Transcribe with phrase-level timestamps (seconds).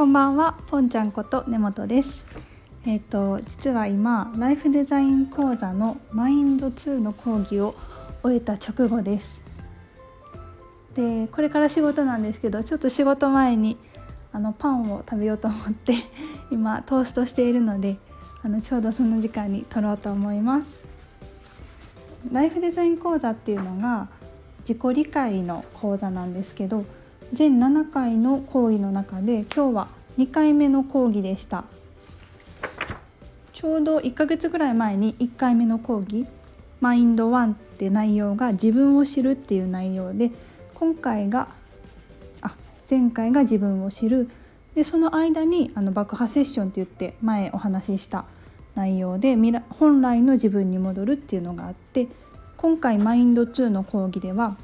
[0.00, 2.24] こんばんは、ぽんちゃんこと根本です。
[2.86, 7.74] えっ、と実は今ライフデザイン講座のマインド2の講義を
[8.22, 9.42] 終えた直後です。
[10.94, 13.76] で、これから仕事なんですけど、ちょっと仕事前に
[14.32, 15.92] あのパンを食べようと思って
[16.50, 17.98] 今トーストしているので、
[18.42, 20.80] あのちょうどその時間に撮ろうと思います。
[22.32, 24.08] ライフデザイン講座っていうのが
[24.60, 26.86] 自己理解の講座なんですけど
[27.32, 31.64] 全7回の講義の中で今日は2回目の講義でした。
[33.52, 36.26] ちょうど1ヶ月ぐらい前に1回目の講義
[36.80, 40.32] 「マインド1」って内容が自分を知るっていう内容で
[40.74, 41.48] 今回が
[42.40, 42.54] あ
[42.90, 44.28] 前回が自分を知る。
[44.74, 48.24] でその間にあの爆破セッションって言って前お話しした
[48.74, 49.36] 内容で
[49.68, 52.08] 本来の自分に戻るっていうのがあって
[52.56, 54.56] 今回マインド2の講義では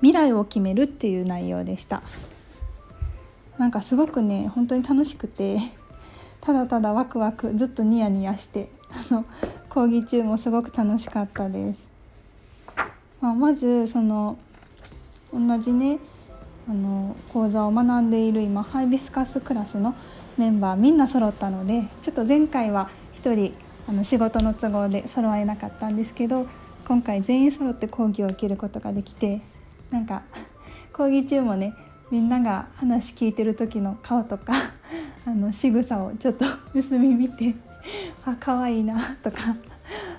[0.00, 2.02] 未来を決めるっていう内容でした。
[3.58, 5.58] なんかすごくね本当に楽しくて
[6.40, 8.68] ただただワクワクずっとニヤニヤして
[9.10, 9.24] あの
[9.68, 11.80] 講義中もすごく楽しかったです、
[13.20, 14.38] まあ、まずその
[15.32, 15.98] 同じね
[16.68, 19.94] あの講座を学んでいる今ハイビスカスクラスの
[20.36, 22.90] メンバーみんな揃ったのでちょっと前回は
[23.22, 23.54] 1人
[23.88, 26.46] あの仕事の都合で揃えなかったんですけど
[26.86, 29.40] 今回全員揃って講義を受けることができて
[29.90, 30.22] なんか
[30.92, 31.74] 講義中もね
[32.10, 34.54] みんなが話聞いてる時の顔とか
[35.26, 37.54] あの仕草をちょっと 盗み見て
[38.24, 39.56] あ可愛いなとか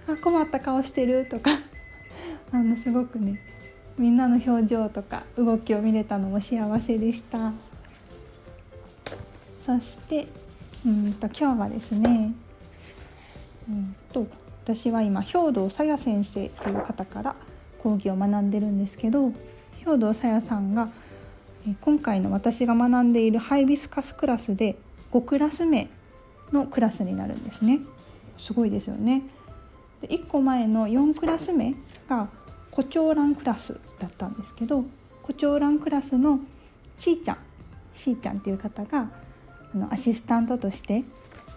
[0.07, 1.51] あ困った顔してるとか
[2.51, 3.39] あのすごくね
[3.97, 7.51] みんなの表情とか動きを見れたのも幸せでした。
[9.65, 10.27] そして
[10.85, 12.33] うんと今日はですね
[13.67, 14.27] うんと
[14.63, 17.35] 私は今兵藤さや先生という方から
[17.79, 19.33] 講義を学んでるんですけど
[19.87, 20.89] 兵藤さやさんが
[21.79, 24.75] 今回の私が学んでいるハイビスカスクラスで
[25.11, 25.87] 5クラス目
[26.51, 27.79] のクラスになるんですね。
[28.37, 29.23] すごいですよね。
[30.01, 31.73] で1個前の4クラス目
[32.09, 32.27] が
[32.71, 34.83] 胡蝶蘭クラスだったんですけど
[35.23, 36.41] 胡蝶蘭クラスの
[36.97, 37.37] しーちゃん
[37.93, 39.09] しーちゃんっていう方が
[39.73, 41.05] あのアシスタントとして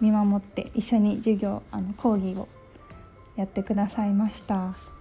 [0.00, 2.46] 見守って一緒に授業あの講義を
[3.34, 4.99] やってくださいました。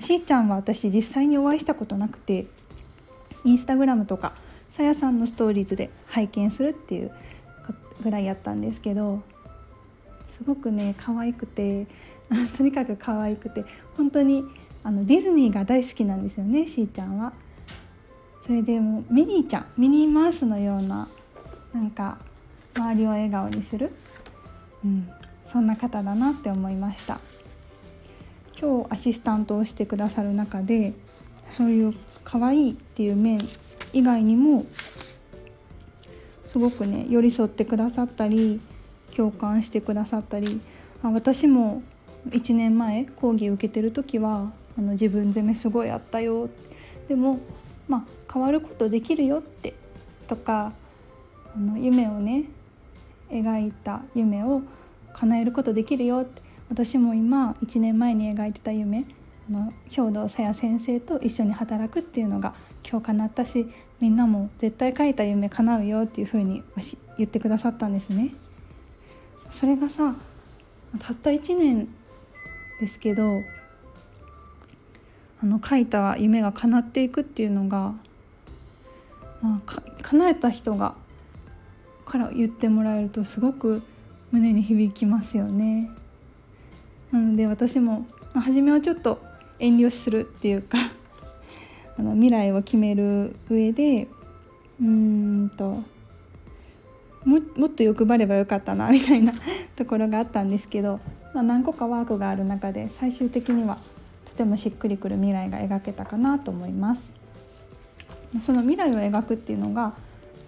[0.00, 2.46] しーちゃんは私実際にお会いしたことなくて
[3.44, 4.34] インスタグラムとか
[4.70, 7.10] さやさんのストーリーズで拝見するっていう
[8.02, 9.22] ぐらいやったんですけど
[10.28, 11.86] すごくね可愛くて
[12.56, 13.64] とにかく可愛くて
[13.96, 14.44] 本当に
[14.84, 17.32] あのディズニーが大好きなんですよねしーちゃんは。
[18.46, 21.06] それでもうミニーちゃんミニーマウスのような
[21.74, 22.16] なんか
[22.74, 23.92] 周りを笑顔にする、
[24.82, 25.06] うん、
[25.44, 27.20] そんな方だなって思いました
[28.60, 30.92] 今日アシスタントをしてくださる中で
[31.48, 33.38] そういう可愛いっていう面
[33.92, 34.66] 以外にも
[36.44, 38.60] すごくね寄り添ってくださったり
[39.14, 40.60] 共感してくださったり
[41.04, 41.82] あ私も
[42.30, 46.48] 1年前講義受けてる時はあの自分責めすごいあったよ。
[47.08, 47.38] でも
[47.88, 49.74] まあ変わることできるよって
[50.26, 50.72] とか
[51.54, 52.44] あの夢をね
[53.30, 54.62] 描いた夢を
[55.12, 59.04] 叶えることできるよって私も今1年前に描いてた夢
[59.50, 62.54] の兵藤さや先生と一緒に働くっていうのが
[62.88, 63.66] 今日叶ったし
[64.00, 66.62] みんなも絶対書いた夢叶うよっていう風に
[67.16, 68.34] 言ってくださったんですね。
[69.50, 70.14] それがさ
[70.98, 71.88] たった1年
[72.80, 73.42] ですけど
[75.42, 77.94] あの書いた夢が叶っていくっていうのが、
[79.40, 80.94] まあ、叶えた人が
[82.04, 83.82] から言ってもらえるとすごく
[84.32, 85.90] 胸に響きますよね。
[87.12, 89.20] なので私も初めはちょっと
[89.58, 90.78] 遠慮するっていうか
[91.98, 94.08] あの未来を決める上で
[94.80, 95.82] うーんと
[97.24, 99.32] ももっと欲張ればよかったなみたいな
[99.76, 101.00] ところがあったんですけど、
[101.34, 103.78] まあ、何個かワークがある中で最終的には
[104.24, 107.12] とてもしっくりくる未来が描けたかなと思います。
[108.40, 109.94] その未来を描くっていうのが、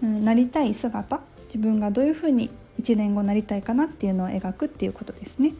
[0.03, 2.49] うん、なりたい姿自分がどういうふうに
[2.79, 5.51] 1年後なりたいかなっていうのを描くっていうことですね。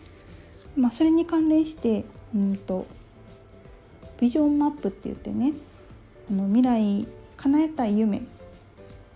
[0.81, 2.87] まあ、それに関連してうんと
[4.19, 5.53] ビジョンマップって言ってね
[6.27, 7.07] あの未来
[7.37, 8.23] 叶えたい夢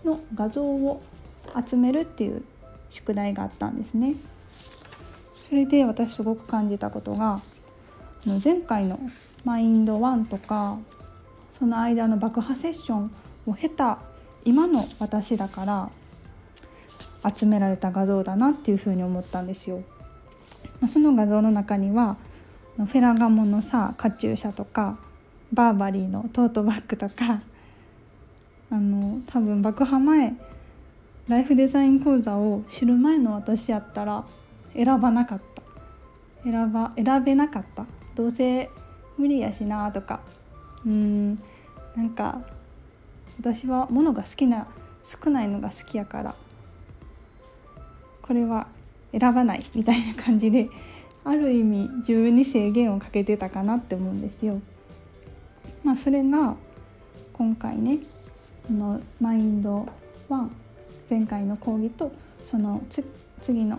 [0.04, 1.02] の画像を
[1.68, 2.44] 集めるっていう
[2.90, 4.14] 宿題があったんですね。
[5.34, 7.40] それで私すごく感じたことが
[8.44, 9.00] 前回の
[9.44, 10.78] マインド1とか
[11.50, 13.10] その間の爆破セッション
[13.46, 13.98] を経た
[14.44, 15.90] 今の私だから
[17.34, 19.82] 集められた画像だなっていうふうに思ったんですよ。
[20.88, 22.16] その画像の中には
[22.76, 24.98] フェラガモのさカチューシャとか
[25.52, 27.40] バーバリーのトートバッグとか
[28.70, 30.34] あの多分爆破前
[31.28, 34.24] ライフデザイン講座を知る前の私やったら
[34.74, 35.62] 選ばなかった。
[36.44, 37.84] 選ば選べなかった。
[38.14, 38.70] どうせ
[39.18, 40.20] 無理やしなとか。
[40.84, 41.34] うん
[41.96, 42.42] なんか
[43.40, 44.68] 私は物が好きな
[45.02, 46.34] 少ないのが好きやから。
[48.22, 48.68] これは
[49.12, 50.68] 選ばないみたいな感じで
[51.24, 54.60] ある意味自分に制限をかけてたかなって思うんですよ。
[55.82, 56.56] まあ、それが
[57.32, 57.98] 今回ね
[58.66, 59.88] このマインド
[60.28, 60.48] 1
[61.08, 62.12] 前回の講義と
[62.44, 62.82] その
[63.40, 63.78] 次の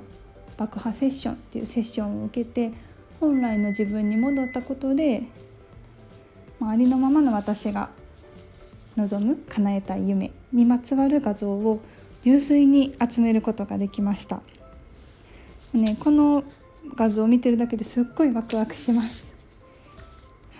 [0.58, 2.74] 爆破セッションっていうセッションを受けて
[3.20, 5.24] 本来の自分に戻ったことで、
[6.60, 7.90] まあ、ありのままの私が
[8.96, 11.80] 望む叶えたい夢にまつわる画像を
[12.24, 14.42] 純粋に集めることができました、
[15.74, 16.44] ね、この
[16.96, 19.26] 画像を見てるだけですっごいワクワクします。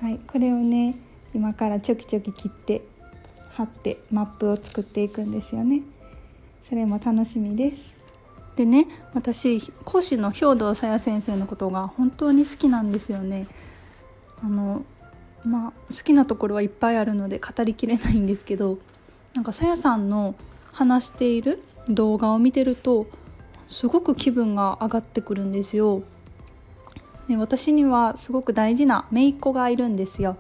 [0.02, 0.96] はいこれをね
[1.34, 2.84] 今からちょきちょき切って
[3.54, 5.82] 貼ってマップを作っていくんですよね。
[6.68, 7.98] それも楽しみです。
[8.56, 13.48] でね私講師の兵藤さや先生のことが本当に好きなんですよね。
[14.44, 14.86] あの
[15.44, 18.78] まあ好きなところはいっぱいあるので語りきれないんですけど
[19.34, 20.36] なんかさやさんの
[20.74, 23.08] 話している動画を見てると
[23.68, 26.04] すごく気分が上がってくるんですよ。
[27.28, 30.38] で私にはすごく大事な姪っ子がいるんですよ。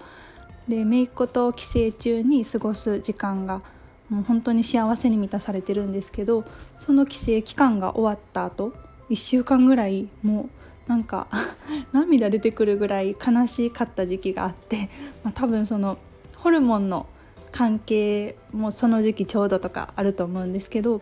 [0.67, 3.61] で姪っ子と帰省中に過ごす時間が
[4.09, 6.45] もう本当に幸せに満たされてるんですけど
[6.77, 8.73] その帰省期間が終わった後
[9.09, 10.49] 1週間ぐらいも
[10.87, 11.27] うなんか
[11.91, 14.89] 涙出てくるぐらい悲しかった時期があって、
[15.23, 15.97] まあ、多分その
[16.37, 17.07] ホルモンの
[17.51, 21.01] 関係もその時期ちょうどとかあると思うんですけど、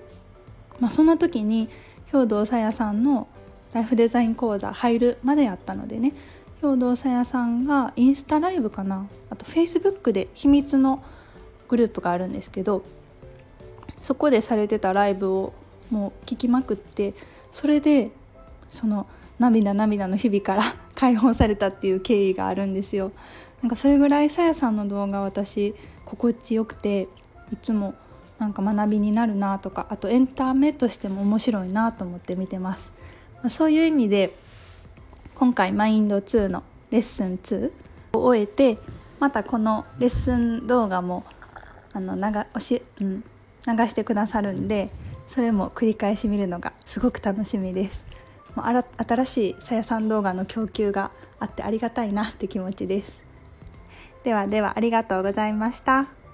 [0.80, 1.70] まあ、そんな時に
[2.12, 3.28] 兵藤さやさんの
[3.74, 6.14] ライフデザイン講座入るまでやったのでね
[6.62, 11.04] 兵藤さやさんがインスタライブかなあとフェイスブックで秘密の
[11.68, 12.84] グループがあるんですけど
[14.00, 15.54] そこでされてたライブを
[15.90, 17.14] もう聞きまくって
[17.52, 18.12] それで
[18.70, 19.08] その
[19.40, 20.64] 涙涙の日々から
[20.96, 23.12] 解放されたっていう経緯があるんですよ。
[23.62, 25.74] なんかそれぐらいさやさんの動画私
[26.06, 27.08] 心地よくて
[27.52, 27.96] いつも
[28.40, 32.92] なんか学びになるなとかあとエンタメとしても面白いなと思って見てます、
[33.36, 34.36] まあ、そういう意味で
[35.36, 37.72] 今回マインド2のレッスン2
[38.14, 38.78] を終えて
[39.20, 41.26] またこのレッスン動画も
[41.94, 43.24] あの流し、うん、
[43.68, 44.90] 流してくださるんで
[45.28, 48.06] それも繰り返し見るのがすごく楽しみです。
[48.56, 48.66] もう
[49.04, 53.22] 新しいさやさん動画の供給があってありがたいなって気持ちです。
[54.24, 56.25] ではではありがとうございました。